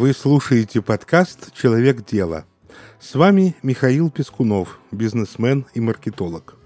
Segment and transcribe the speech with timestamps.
[0.00, 2.46] Вы слушаете подкаст «Человек дела».
[2.98, 6.56] С вами Михаил Пескунов, бизнесмен и маркетолог.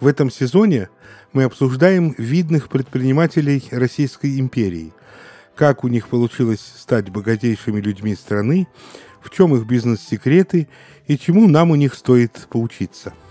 [0.00, 0.88] В этом сезоне
[1.32, 4.92] мы обсуждаем видных предпринимателей Российской империи,
[5.54, 8.66] как у них получилось стать богатейшими людьми страны,
[9.20, 10.66] в чем их бизнес-секреты
[11.06, 13.14] и чему нам у них стоит поучиться–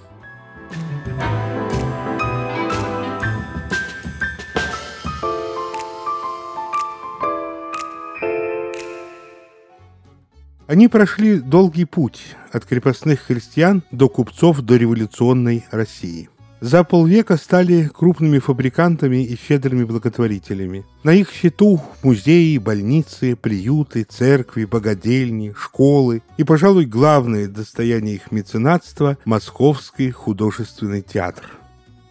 [10.66, 16.30] Они прошли долгий путь от крепостных христиан до купцов до революционной России.
[16.62, 20.86] За полвека стали крупными фабрикантами и щедрыми благотворителями.
[21.04, 29.18] На их счету музеи, больницы, приюты, церкви, богадельни, школы и, пожалуй, главное достояние их меценатства–
[29.26, 31.44] Московский художественный театр.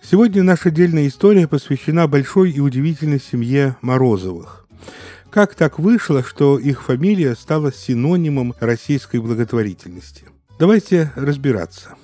[0.03, 4.67] Сегодня наша отдельная история посвящена большой и удивительной семье Морозовых.
[5.33, 10.27] Как так вышло, что их фамилия стала синонимом российской благотворительности?
[10.59, 11.95] Давайте разбираться.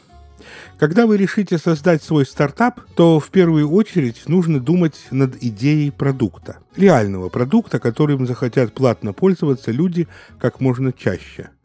[0.79, 6.57] Когда вы решите создать свой стартап, то в первую очередь нужно думать над идеей продукта.
[6.75, 10.09] Реального продукта, которым захотят платно пользоваться люди
[10.41, 11.51] как можно чаще–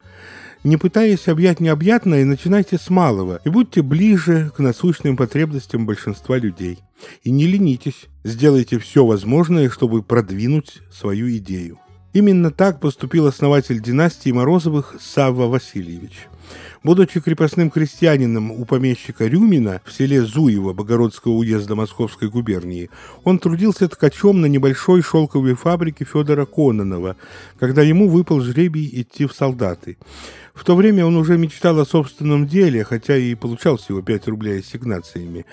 [0.64, 6.78] не пытаясь объять необъятное, начинайте с малого и будьте ближе к насущным потребностям большинства людей.
[7.22, 11.78] И не ленитесь, сделайте все возможное, чтобы продвинуть свою идею.
[12.14, 16.28] Именно так поступил основатель династии Морозовых Савва Васильевич.
[16.84, 22.88] Будучи крепостным крестьянином у помещика Рюмина в селе Зуево Богородского уезда Московской губернии,
[23.24, 27.16] он трудился ткачом на небольшой шелковой фабрике Федора Кононова,
[27.58, 29.96] когда ему выпал жребий идти в солдаты.
[30.54, 34.60] В то время он уже мечтал о собственном деле, хотя и получал всего 5 рублей
[34.60, 35.46] ассигнациями,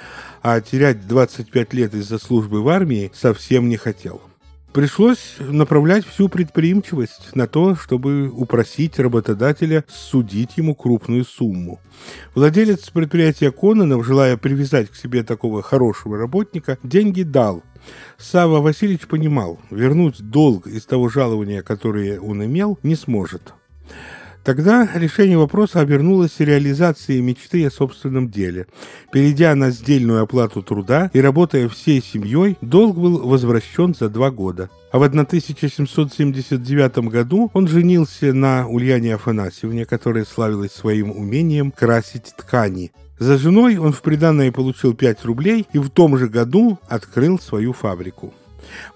[0.43, 4.21] а терять 25 лет из-за службы в армии совсем не хотел.
[4.73, 11.81] Пришлось направлять всю предприимчивость на то, чтобы упросить работодателя судить ему крупную сумму.
[12.35, 17.63] Владелец предприятия Кононов, желая привязать к себе такого хорошего работника, деньги дал.
[18.17, 23.53] Сава Васильевич понимал, вернуть долг из того жалования, которое он имел, не сможет.
[24.43, 28.65] Тогда решение вопроса обернулось реализацией мечты о собственном деле.
[29.11, 34.71] Перейдя на сдельную оплату труда и работая всей семьей, долг был возвращен за два года.
[34.91, 42.91] А в 1779 году он женился на Ульяне Афанасьевне, которая славилась своим умением красить ткани.
[43.19, 47.73] За женой он в приданное получил 5 рублей и в том же году открыл свою
[47.73, 48.33] фабрику.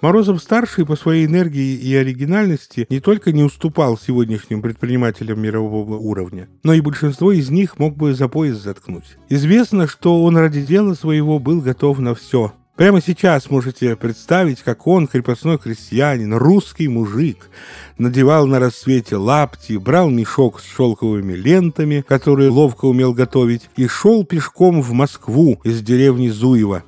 [0.02, 6.74] Морозов-старший по своей энергии и оригинальности не только не уступал сегодняшним предпринимателям мирового уровня, но
[6.74, 9.18] и большинство из них мог бы за пояс заткнуть.
[9.30, 12.53] Известно, что он ради дела своего был готов на все.
[12.75, 17.50] Прямо сейчас можете представить, как он, крепостной крестьянин, русский мужик,
[17.97, 24.25] надевал на рассвете лапти, брал мешок с шелковыми лентами, которые ловко умел готовить, и шел
[24.25, 26.84] пешком в Москву из деревни Зуева.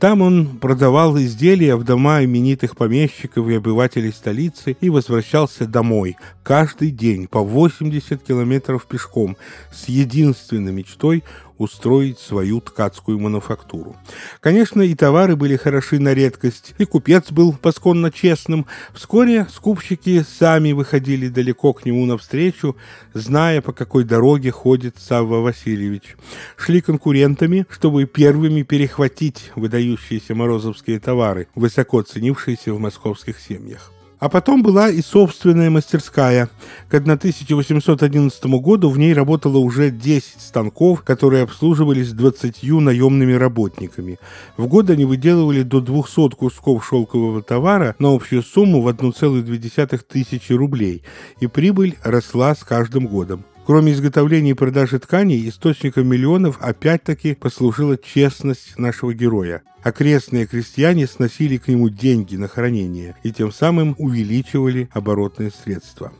[0.00, 6.90] Там он продавал изделия в дома именитых помещиков и обывателей столицы и возвращался домой каждый
[6.90, 9.36] день по 80 километров пешком
[9.70, 11.22] с единственной мечтой
[11.60, 13.94] устроить свою ткацкую мануфактуру.
[14.40, 18.64] Конечно, и товары были хороши на редкость, и купец был посконно честным.
[18.94, 22.76] Вскоре скупщики сами выходили далеко к нему навстречу,
[23.12, 26.16] зная, по какой дороге ходит Савва Васильевич.
[26.56, 33.92] Шли конкурентами, чтобы первыми перехватить выдающиеся морозовские товары, высоко ценившиеся в московских семьях.
[34.20, 36.50] А потом была и собственная мастерская.
[36.90, 44.18] К 1811 году в ней работало уже 10 станков, которые обслуживались 20 наемными работниками.
[44.58, 50.52] В год они выделывали до 200 кусков шелкового товара на общую сумму в 1,2 тысячи
[50.52, 51.02] рублей,
[51.40, 53.44] и прибыль росла с каждым годом.
[53.64, 59.62] Кроме изготовления и продажи тканей, источником миллионов опять-таки послужила честность нашего героя.
[59.82, 66.12] Окрестные крестьяне сносили к нему деньги на хранение и тем самым увеличивали оборотные средства.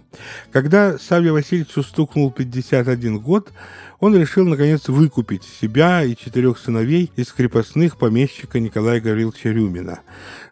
[0.51, 3.53] Когда Савья Васильевичу стукнул 51 год,
[4.01, 10.01] он решил, наконец, выкупить себя и четырех сыновей из крепостных помещика Николая Гавриловича Рюмина.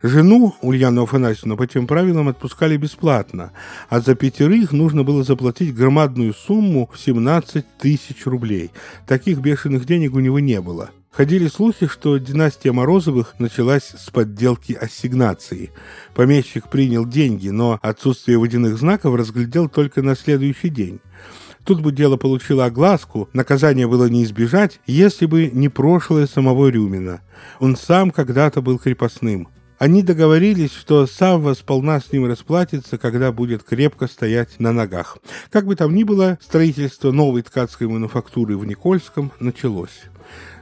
[0.03, 3.53] Жену Ульяну Афанасьевну по тем правилам отпускали бесплатно,
[3.88, 8.71] а за пятерых нужно было заплатить громадную сумму в 17 тысяч рублей.
[9.06, 10.91] Таких бешеных денег у него не было.
[11.10, 15.72] Ходили слухи, что династия Морозовых началась с подделки ассигнации.
[16.14, 21.00] Помещик принял деньги, но отсутствие водяных знаков разглядел только на следующий день.
[21.64, 27.20] Тут бы дело получило огласку, наказание было не избежать, если бы не прошлое самого Рюмина.
[27.58, 29.49] Он сам когда-то был крепостным.
[29.78, 35.19] Они договорились, что Савва сполна с ним расплатится, когда будет крепко стоять на ногах.
[35.50, 40.02] Как бы там ни было, строительство новой ткацкой мануфактуры в Никольском началось.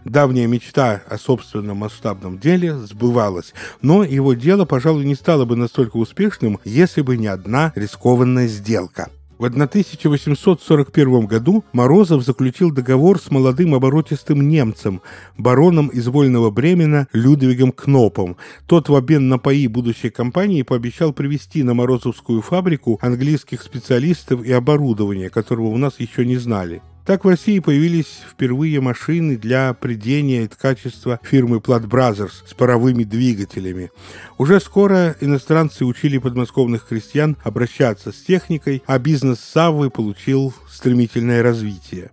[0.07, 5.97] Давняя мечта о собственном масштабном деле сбывалась, но его дело, пожалуй, не стало бы настолько
[5.97, 9.11] успешным, если бы не одна рискованная сделка.
[9.39, 15.03] В 1841 году Морозов заключил договор с молодым оборотистым немцем,
[15.37, 18.37] бароном из Вольного Бремена Людвигом Кнопом.
[18.69, 24.53] Тот в обмен на паи будущей компании пообещал привезти на Морозовскую фабрику английских специалистов и
[24.53, 26.81] оборудование, которого у нас еще не знали.
[27.07, 33.05] Так в России появились впервые машины для придения и ткачества фирмы Platt Brothers с паровыми
[33.05, 33.93] двигателями.
[34.39, 42.11] Уже скоро иностранцы учили подмосковных крестьян обращаться с техникой, а бизнес Саввы получил стремительное развитие.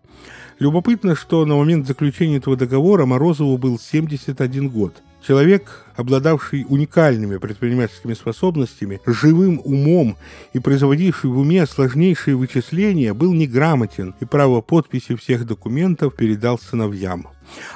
[0.60, 5.02] Любопытно, что на момент заключения этого договора Морозову был 71 год.
[5.26, 10.18] Человек, обладавший уникальными предпринимательскими способностями, живым умом
[10.52, 17.28] и производивший в уме сложнейшие вычисления, был неграмотен и право подписи всех документов передал сыновьям.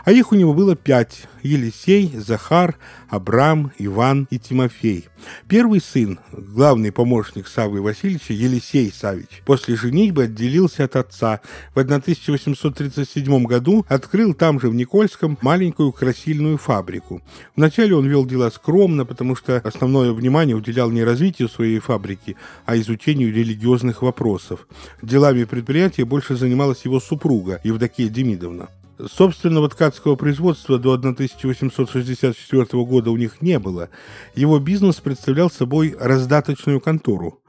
[0.06, 2.78] А их у него было пять– Елисей, Захар,
[3.10, 5.08] Абрам, Иван и Тимофей.
[5.48, 11.42] Первый сын, главный помощник Савы Васильевича, Елисей Савич, после женитьбы отделился от отца.
[11.74, 17.22] В 1837 году открыл там же в Никольском маленькую красильную фабрику.
[17.56, 22.36] Вначале он вел дела скромно, потому что основное внимание уделял не развитию своей фабрики,
[22.66, 24.68] а изучению религиозных вопросов.
[25.02, 28.70] Делами предприятия больше занималась его супруга Евдокия Демидовна.
[29.00, 33.90] Собственного ткацкого производства до 1864 года у них не было.
[34.34, 37.40] Его бизнес представлял собой раздаточную контору.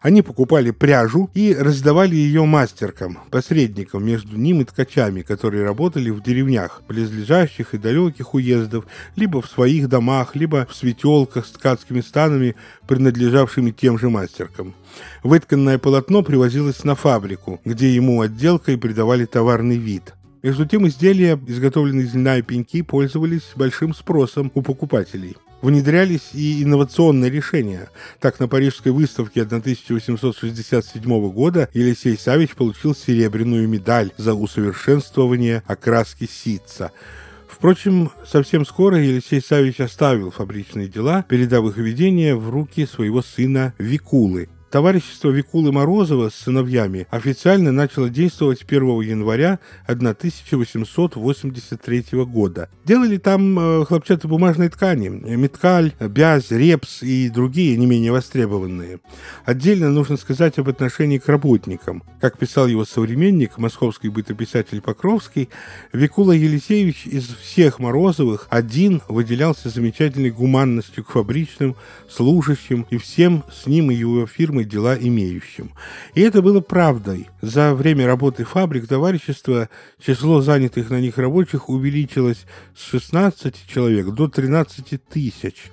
[0.00, 6.22] Они покупали пряжу и раздавали ее мастеркам, посредникам между ним и ткачами, которые работали в
[6.22, 12.54] деревнях, близлежащих и далеких уездов, либо в своих домах, либо в светелках с ткацкими станами,
[12.86, 14.74] принадлежавшими тем же мастеркам.
[15.22, 22.06] Вытканное полотно привозилось на фабрику, где ему отделкой придавали товарный вид– между тем, изделия, изготовленные
[22.06, 25.36] из льна и пеньки, пользовались большим спросом у покупателей.
[25.62, 27.88] Внедрялись и инновационные решения.
[28.18, 36.90] Так, на Парижской выставке 1867 года Елисей Савич получил серебряную медаль за усовершенствование окраски ситца.
[37.46, 43.72] Впрочем, совсем скоро Елисей Савич оставил фабричные дела, передав их ведение в руки своего сына
[43.78, 52.70] Викулы, Товарищество Викулы Морозова с сыновьями официально начало действовать 1 января 1883 года.
[52.86, 59.00] Делали там э, хлопчатобумажные ткани, меткаль, бязь, репс и другие не менее востребованные.
[59.44, 62.02] Отдельно нужно сказать об отношении к работникам.
[62.18, 65.50] Как писал его современник, московский бытописатель Покровский,
[65.92, 71.76] Викула Елисеевич из всех Морозовых один выделялся замечательной гуманностью к фабричным,
[72.08, 75.72] служащим и всем с ним и его фирмой и дела имеющим.
[76.14, 77.28] И это было правдой.
[77.42, 79.68] За время работы фабрик товарищества
[80.04, 85.70] число занятых на них рабочих увеличилось с 16 человек до 13 тысяч.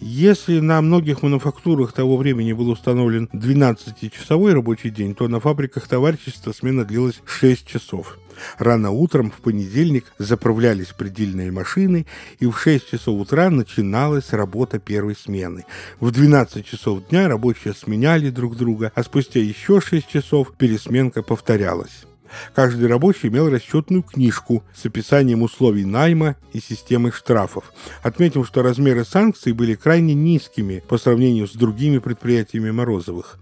[0.00, 6.52] Если на многих мануфактурах того времени был установлен 12-часовой рабочий день, то на фабриках товарищества
[6.52, 8.16] смена длилась 6 часов.
[8.58, 12.06] Рано утром в понедельник заправлялись предельные машины,
[12.38, 15.64] и в 6 часов утра начиналась работа первой смены.
[15.98, 22.07] В 12 часов дня рабочие сменяли друг друга, а спустя еще 6 часов пересменка повторялась.
[22.54, 27.72] Каждый рабочий имел расчетную книжку с описанием условий найма и системой штрафов.
[28.02, 33.38] Отметим, что размеры санкций были крайне низкими по сравнению с другими предприятиями Морозовых.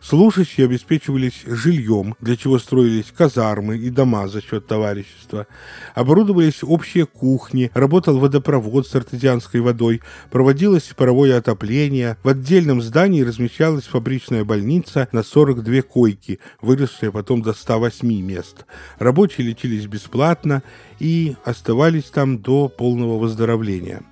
[0.00, 5.46] Служащие обеспечивались жильем, для чего строились казармы и дома за счет товарищества.
[5.94, 12.16] Оборудовались общие кухни, работал водопровод с артезианской водой, проводилось паровое отопление.
[12.22, 18.64] В отдельном здании размещалась фабричная больница на 42 койки, выросшая потом до 108 мест.
[18.98, 20.62] Рабочие лечились бесплатно
[20.98, 24.02] и оставались там до полного выздоровления.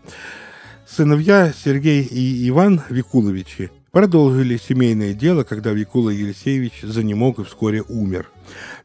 [0.86, 8.28] Сыновья Сергей и Иван Викуловичи продолжили семейное дело, когда Викула Елисеевич занемог и вскоре умер.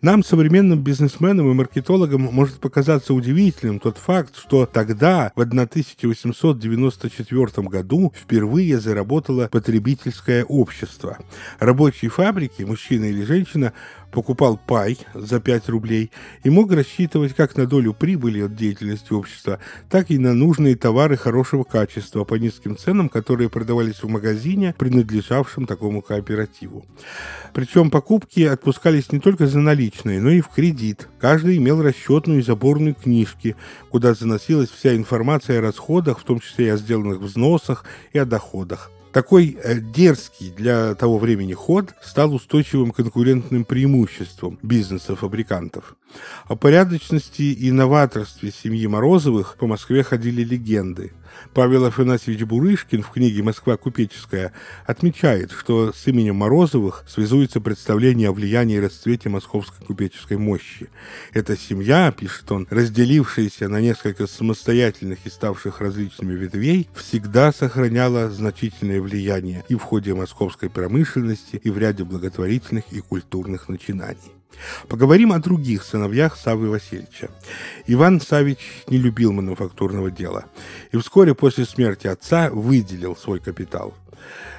[0.02, 8.12] Нам, современным бизнесменам и маркетологам, может показаться удивительным тот факт, что тогда, в 1894 году,
[8.16, 11.18] впервые заработало потребительское общество.
[11.60, 13.72] Рабочие фабрики, мужчина или женщина,
[14.14, 16.12] покупал пай за 5 рублей
[16.44, 21.18] и мог рассчитывать как на долю прибыли от деятельности общества, так и на нужные товары
[21.18, 26.86] хорошего качества по низким ценам, которые продавались в магазине, принадлежавшем такому кооперативу.
[27.54, 31.10] Причем покупки отпускались не только за наличные, но и в кредит.
[31.20, 33.56] Каждый имел расчетную и заборную книжки,
[33.90, 38.26] куда заносилась вся информация о расходах, в том числе и о сделанных взносах и о
[38.26, 38.93] доходах.
[39.14, 45.96] Такой э, дерзкий для того времени ход стал устойчивым конкурентным преимуществом бизнеса-фабрикантов.
[46.46, 51.14] О порядочности и новаторстве семьи Морозовых по Москве ходили легенды.
[51.54, 54.54] Павел Афанасьевич Бурышкин в книге «Москва купеческая»
[54.86, 60.90] отмечает, что с именем Морозовых связуется представление о влиянии и расцвете московской купеческой мощи.
[61.34, 69.02] Эта семья, пишет он, разделившаяся на несколько самостоятельных и ставших различными ветвей, всегда сохраняла значительное
[69.02, 74.43] влияние и в ходе московской промышленности, и в ряде благотворительных и культурных начинаний.
[74.88, 77.30] Поговорим о других сыновьях Савы Васильевича.
[77.88, 80.46] Иван Савич не любил мануфактурного дела
[80.92, 83.94] и вскоре после смерти отца выделил свой капитал.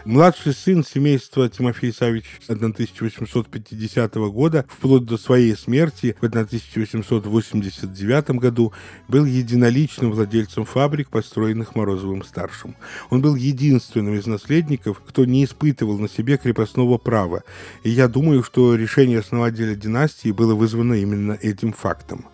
[0.04, 8.74] Младший сын семейства Тимофей Савич 1850 года, вплоть до своей смерти в 1889 году,
[9.08, 12.76] был единоличным владельцем фабрик, построенных Морозовым-старшим.
[13.08, 17.42] Он был единственным из наследников, кто не испытывал на себе крепостного права,
[17.82, 22.26] и я думаю, что решение основателя династии было вызвано именно этим фактом.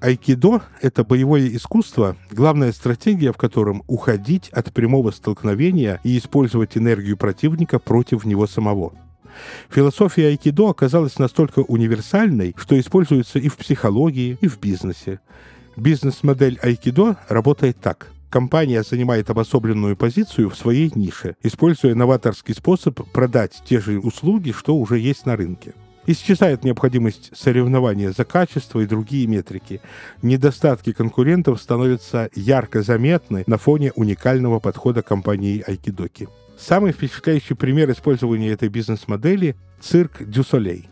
[0.00, 7.18] Айкидо– это боевое искусство, главная стратегия в котором– уходить от прямого столкновения и использовать энергию
[7.18, 8.94] противника против него самого.
[9.68, 15.20] Философия айкидо оказалась настолько универсальной, что используется и в психологии, и в бизнесе.
[15.76, 23.60] Бизнес-модель айкидо работает так– компания занимает обособленную позицию в своей нише, используя новаторский способ продать
[23.66, 25.74] те же услуги, что уже есть на рынке.
[26.12, 29.80] Исчезает необходимость соревнования за качество и другие метрики.
[30.22, 36.26] Недостатки конкурентов становятся ярко заметны на фоне уникального подхода компании Айкидоки.
[36.58, 40.88] Самый впечатляющий пример использования этой бизнес-модели– цирк Дюсолей.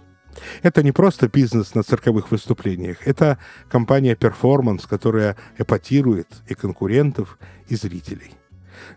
[0.63, 7.75] Это не просто бизнес на цирковых выступлениях, это компания перформанс, которая эпатирует и конкурентов, и
[7.75, 8.35] зрителей.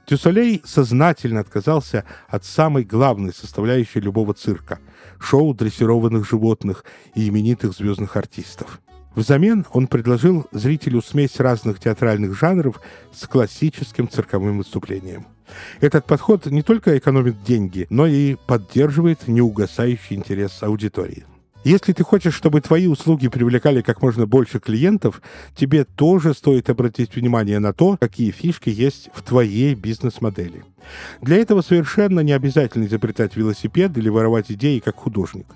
[0.05, 4.77] Дюсолей сознательно отказался от самой главной составляющей любого цирка–
[5.21, 6.83] шоу дрессированных животных
[7.15, 8.81] и именитых звездных артистов.
[9.15, 12.81] Взамен он предложил зрителю смесь разных театральных жанров
[13.13, 15.27] с классическим цирковым выступлением.
[15.81, 21.25] Этот подход не только экономит деньги, но и поддерживает неугасающий интерес аудитории.
[21.63, 25.21] Если ты хочешь, чтобы твои услуги привлекали как можно больше клиентов,
[25.55, 30.63] тебе тоже стоит обратить внимание на то, какие фишки есть в твоей бизнес-модели.
[31.21, 35.47] Для этого совершенно не обязательно изобретать велосипед или воровать идеи как художник.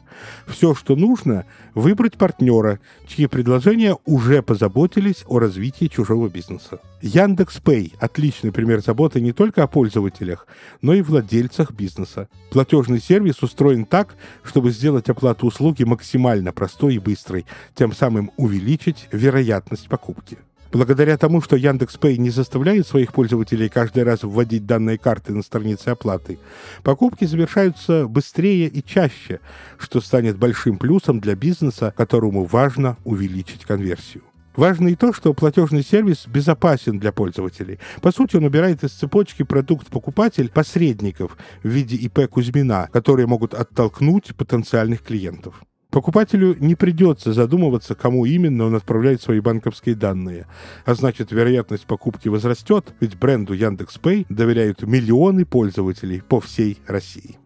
[0.47, 6.79] Все, что нужно, выбрать партнера, чьи предложения уже позаботились о развитии чужого бизнеса.
[7.01, 10.47] Яндекс Пэй– отличный пример заботы не только о пользователях,
[10.81, 12.29] но и владельцах бизнеса.
[12.51, 19.07] Платежный сервис устроен так, чтобы сделать оплату услуги максимально простой и быстрой, тем самым увеличить
[19.11, 20.37] вероятность покупки.
[20.75, 25.87] Благодаря тому, что Яндекс.Пэй не заставляет своих пользователей каждый раз вводить данные карты на странице
[25.87, 26.37] оплаты,
[26.83, 29.39] покупки завершаются быстрее и чаще,
[29.77, 34.23] что станет большим плюсом для бизнеса, которому важно увеличить конверсию.
[34.57, 37.79] Важно и то, что платежный сервис безопасен для пользователей.
[38.01, 44.35] По сути, он убирает из цепочки продукт-покупатель посредников в виде ИП Кузьмина, которые могут оттолкнуть
[44.35, 45.63] потенциальных клиентов.
[45.95, 50.45] Покупателю не придется задумываться, кому именно он отправляет свои банковские данные.
[50.83, 57.37] А значит, вероятность покупки возрастет, ведь бренду Яндекс.Пэй доверяют миллионы пользователей по всей России.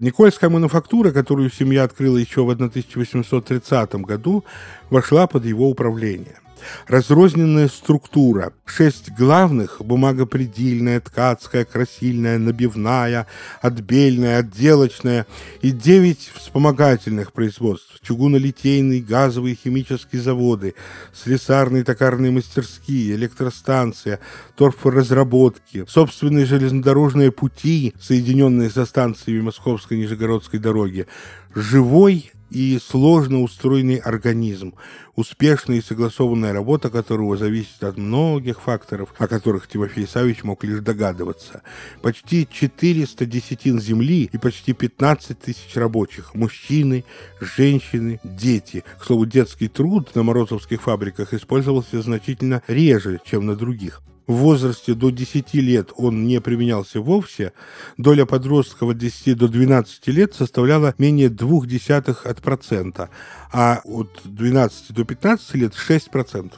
[0.00, 4.44] Никольская мануфактура, которую семья открыла еще в 1830 году,
[4.90, 6.40] вошла под его управление
[6.86, 8.52] разрозненная структура.
[8.64, 13.26] Шесть главных– бумагопредельная, ткацкая, красильная, набивная,
[13.60, 15.26] отбельная, отделочная
[15.62, 20.74] и девять вспомогательных производств– чугунолитейные, газовые, химические заводы,
[21.12, 24.20] слесарные токарные мастерские, электростанция,
[24.56, 31.06] торфоразработки, собственные железнодорожные пути, соединенные со станциями Московской Нижегородской дороги,
[31.54, 34.74] живой и сложно устроенный организм,
[35.16, 40.80] успешная и согласованная работа которого зависит от многих факторов, о которых Тимофей Савич мог лишь
[40.80, 41.62] догадываться.
[42.00, 47.04] Почти 400 десятин земли и почти 15 тысяч рабочих, мужчины,
[47.40, 48.84] женщины, дети.
[48.98, 54.94] К слову, детский труд на морозовских фабриках использовался значительно реже, чем на других в возрасте
[54.94, 57.52] до 10 лет он не применялся вовсе,
[57.96, 63.10] доля подростков от 10 до 12 лет составляла менее 0,2%, от процента,
[63.52, 66.52] а от 12 до 15 лет 6%.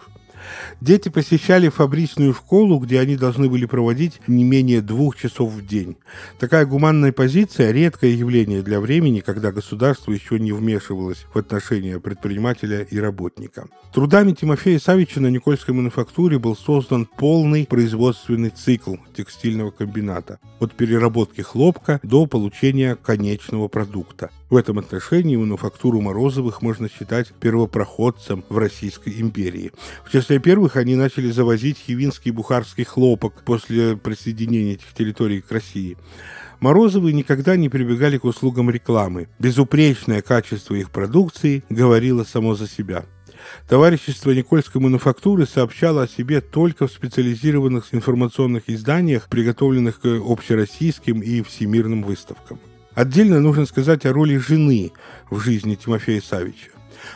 [0.80, 5.96] Дети посещали фабричную школу, где они должны были проводить не менее двух часов в день.
[6.38, 12.82] Такая гуманная позиция– редкое явление для времени, когда государство еще не вмешивалось в отношения предпринимателя
[12.82, 13.66] и работника.
[13.92, 21.40] Трудами Тимофея Савича на Никольской мануфактуре был создан полный производственный цикл текстильного комбината от переработки
[21.40, 24.30] хлопка до получения конечного продукта.
[24.48, 29.72] В этом отношении мануфактуру Морозовых можно считать первопроходцем в Российской империи.
[30.04, 35.96] В числе первых они начали завозить хивинский бухарский хлопок после присоединения этих территорий к России.
[36.60, 39.28] Морозовы никогда не прибегали к услугам рекламы.
[39.40, 43.04] Безупречное качество их продукции говорило само за себя.
[43.68, 51.42] Товарищество Никольской мануфактуры сообщало о себе только в специализированных информационных изданиях, приготовленных к общероссийским и
[51.42, 52.60] всемирным выставкам.
[52.96, 54.90] Отдельно нужно сказать о роли жены
[55.28, 56.70] в жизни Тимофея Савича.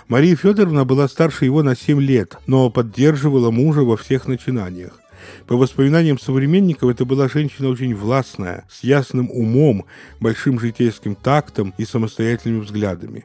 [0.08, 5.00] Мария Федоровна была старше его на 7 лет, но поддерживала мужа во всех начинаниях.
[5.46, 9.86] По воспоминаниям современников, это была женщина очень властная, с ясным умом,
[10.20, 13.24] большим житейским тактом и самостоятельными взглядами.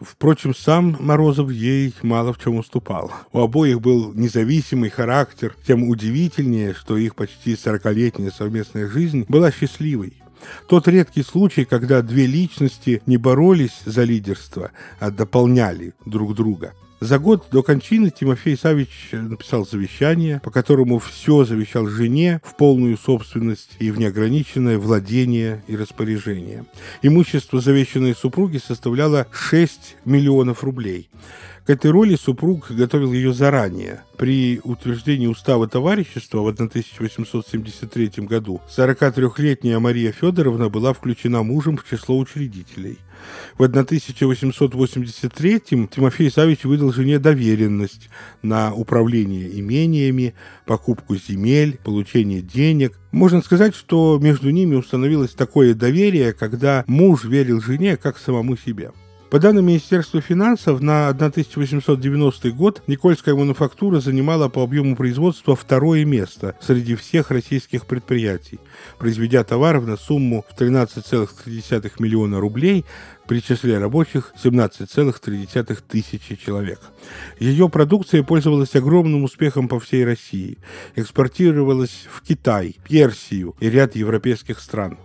[0.00, 3.12] Впрочем, сам Морозов ей мало в чем уступал.
[3.32, 10.14] У обоих был независимый характер, тем удивительнее, что их почти сорокалетняя совместная жизнь была счастливой.
[10.66, 16.74] Тот редкий случай, когда две личности не боролись за лидерство, а дополняли друг друга.
[17.00, 22.98] За год до кончины Тимофей Савич написал завещание, по которому все завещал жене в полную
[22.98, 26.64] собственность и в неограниченное владение и распоряжение.
[27.02, 31.08] Имущество завещанной супруги составляло 6 миллионов рублей.
[31.68, 34.00] К этой роли супруг готовил ее заранее.
[34.16, 42.16] При утверждении устава товарищества в 1873 году 43-летняя Мария Федоровна была включена мужем в число
[42.16, 43.00] учредителей.
[43.58, 48.08] В 1883 Тимофей Савич выдал жене доверенность
[48.40, 50.32] на управление имениями,
[50.64, 52.98] покупку земель, получение денег.
[53.12, 58.90] Можно сказать, что между ними установилось такое доверие, когда муж верил жене как самому себе.
[59.30, 66.56] По данным Министерства финансов, на 1890 год Никольская мануфактура занимала по объему производства второе место
[66.62, 68.58] среди всех российских предприятий,
[68.98, 72.86] произведя товаров на сумму в 13,3 миллиона рублей,
[73.26, 76.80] при числе рабочих 17,3 тысячи человек.
[77.38, 80.56] Ее продукция пользовалась огромным успехом по всей России,
[80.96, 84.96] экспортировалась в Китай, Персию и ряд европейских стран.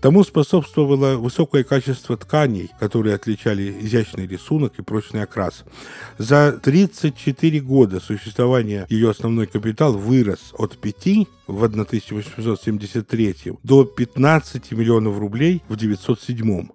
[0.00, 5.64] Тому способствовало высокое качество тканей, которые отличали изящный рисунок и прочный окрас.
[6.18, 15.18] За 34 года существования ее основной капитал вырос от 5 в 1873 до 15 миллионов
[15.18, 16.68] рублей в 907.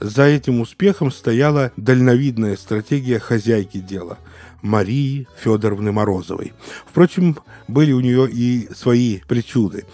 [0.00, 4.18] За этим успехом стояла дальновидная стратегия хозяйки дела–
[4.66, 6.52] Марии Федоровны Морозовой.
[6.86, 9.84] Впрочем, были у нее и свои причуды.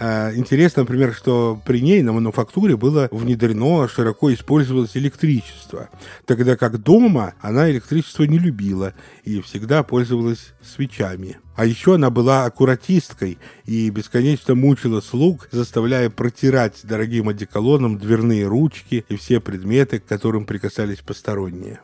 [0.00, 5.90] А, интересно, например, что при ней на мануфактуре было внедрено, широко использовалось электричество,
[6.26, 11.38] тогда как дома она электричество не любила и всегда пользовалась свечами.
[11.54, 19.04] А еще она была аккуратисткой и бесконечно мучила слуг, заставляя протирать дорогим одеколоном дверные ручки
[19.08, 21.80] и все предметы, к которым прикасались посторонние.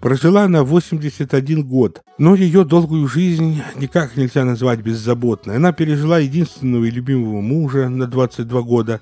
[0.00, 5.56] Прожила она 81 год, но ее долгую жизнь никак нельзя назвать беззаботной.
[5.56, 9.00] Она пережила единственного и любимого мужа на 22 года.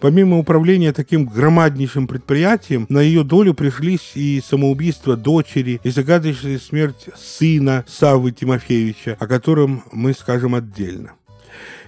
[0.00, 7.08] Помимо управления таким громаднейшим предприятием, на ее долю пришлись и самоубийство дочери, и загадочная смерть
[7.16, 11.12] сына Савы Тимофеевича, о котором мы скажем отдельно.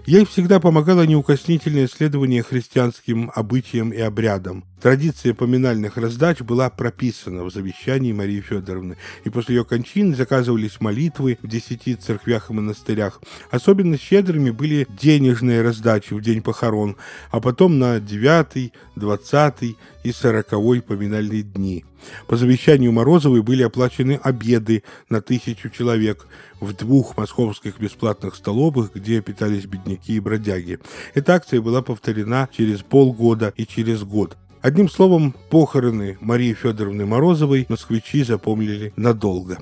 [0.07, 4.65] Ей всегда помогало неукоснительное следование христианским обычаям и обрядам.
[4.81, 11.39] Традиция поминальных раздач была прописана в завещании Марии Федоровны, и после ее кончины заказывались молитвы
[11.43, 13.21] в десяти церквях и монастырях.
[13.51, 16.97] Особенно щедрыми были денежные раздачи в день похорон,
[17.33, 21.85] а потом на девятый, двадцатый и сороковой поминальные дни.
[22.29, 26.29] По завещанию Морозовой были оплачены обеды на тысячу человек
[26.61, 30.79] в двух московских бесплатных столовых, где питались бедняки и бродяги.
[31.15, 34.37] Эта акция была повторена через полгода и через год.
[34.63, 39.59] Одним словом, похороны Марии Федоровны Морозовой москвичи запомнили надолго.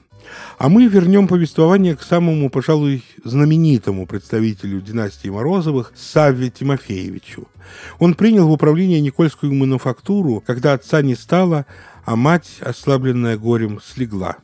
[0.58, 7.48] А мы вернем повествование к самому, пожалуй, знаменитому представителю династии Морозовых Савве Тимофеевичу.
[7.98, 11.66] Он принял в управление Никольскую мануфактуру, когда отца не стало,
[12.04, 14.36] а мать, ослабленная горем, слегла.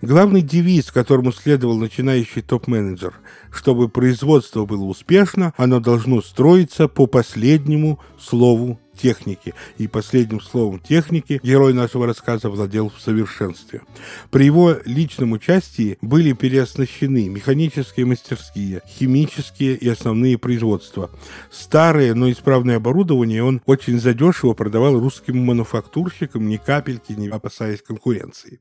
[0.00, 3.14] Главный девиз, которому следовал начинающий топ-менеджер,
[3.50, 9.54] чтобы производство было успешно, оно должно строиться по последнему слову техники.
[9.78, 13.82] И последним словом техники герой нашего рассказа владел в совершенстве.
[14.30, 21.10] При его личном участии были переоснащены механические мастерские, химические и основные производства.
[21.50, 28.60] Старое, но исправное оборудование он очень задешево продавал русским мануфактурщикам, ни капельки не опасаясь конкуренции.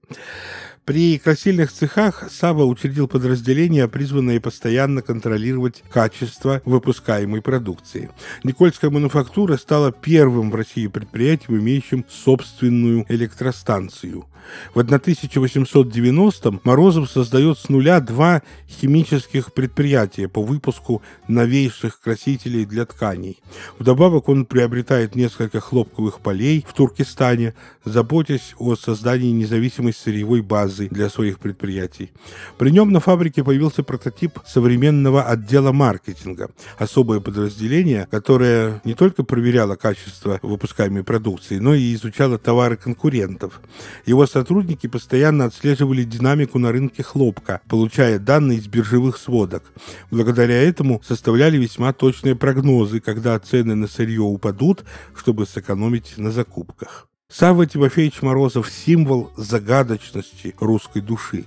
[0.87, 8.09] При красильных цехах Сава учредил подразделение, призванное постоянно контролировать качество выпускаемой продукции.
[8.45, 14.27] Никольская мануфактура стала первым в России предприятием, имеющим собственную электростанцию–
[14.73, 23.41] в 1890-м Морозов создает с нуля два химических предприятия по выпуску новейших красителей для тканей.
[23.79, 27.53] Вдобавок он приобретает несколько хлопковых полей в Туркестане,
[27.85, 32.11] заботясь о создании независимой сырьевой базы для своих предприятий.
[32.57, 39.75] При нем на фабрике появился прототип современного отдела маркетинга, особое подразделение, которое не только проверяло
[39.75, 43.61] качество выпускаемой продукции, но и изучало товары конкурентов.
[44.05, 49.63] Его сотрудники постоянно отслеживали динамику на рынке хлопка, получая данные из биржевых сводок.
[50.11, 54.83] Благодаря этому составляли весьма точные прогнозы, когда цены на сырье упадут,
[55.15, 57.07] чтобы сэкономить на закупках.
[57.29, 61.43] Савва Тимофеевич Морозов– символ загадочности русской души.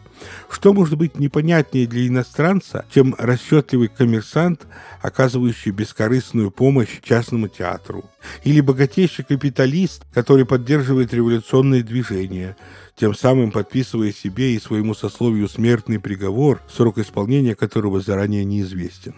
[0.51, 4.67] Что может быть непонятнее для иностранца, чем расчетливый коммерсант,
[5.01, 8.05] оказывающий бескорыстную помощь частному театру?
[8.45, 12.59] Или богатейший капиталист, который поддерживает революционные движения,
[12.95, 19.15] тем самым подписывая себе и своему сословию смертный приговор, срок исполнения которого заранее неизвестен?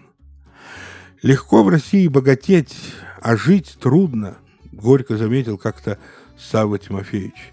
[1.22, 2.76] Легко в России богатеть,
[3.20, 4.38] а жить трудно,
[4.70, 5.98] горько заметил как-то
[6.50, 7.52] Савва Тимофеевич.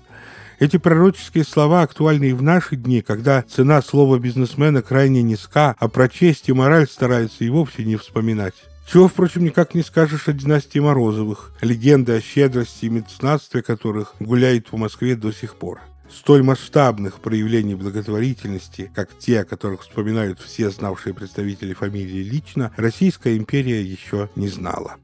[0.60, 5.88] Эти пророческие слова актуальны и в наши дни, когда цена слова бизнесмена крайне низка, а
[5.88, 8.56] про честь и мораль стараются и вовсе не вспоминать.
[8.91, 14.67] Чего, впрочем, никак не скажешь о династии Морозовых, легенды о щедрости и меценатстве которых гуляют
[14.67, 15.80] по Москве до сих пор.
[16.12, 23.38] Столь масштабных проявлений благотворительности, как те, о которых вспоминают все знавшие представители фамилии лично, Российская
[23.38, 24.95] империя еще не знала.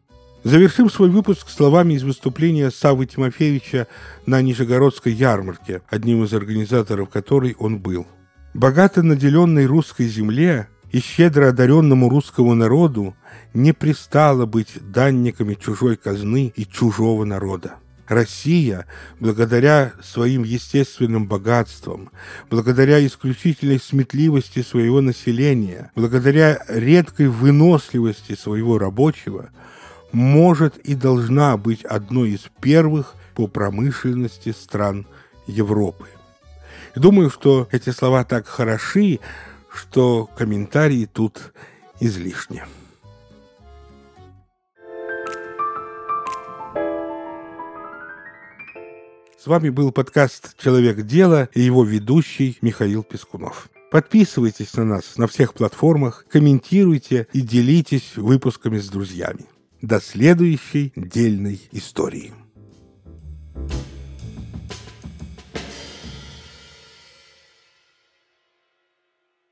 [0.46, 3.88] Завершим свой выпуск словами из выступления Савы Тимофеевича
[4.28, 8.06] на Нижегородской ярмарке, одним из организаторов которой он был.
[8.54, 13.16] Богато наделенной русской земле и щедро одаренному русскому народу
[13.56, 17.78] не пристало быть данниками чужой казны и чужого народа.
[18.08, 18.86] Россия,
[19.20, 22.12] благодаря своим естественным богатствам,
[22.52, 29.50] благодаря исключительной сметливости своего населения, благодаря редкой выносливости своего рабочего–
[30.12, 35.06] может и должна быть одной из первых по промышленности стран
[35.48, 36.08] Европы.
[36.96, 39.20] думаю, что эти слова так хороши,
[39.70, 41.54] что комментарии тут
[42.00, 42.64] излишни.
[49.38, 53.70] С вами был подкаст «Человек дела» и его ведущий Михаил Пескунов.
[53.92, 59.46] Подписывайтесь на нас на всех платформах, комментируйте и делитесь выпусками с друзьями.
[59.82, 62.34] До следующей дельной истории.
[63.56, 63.95] thank you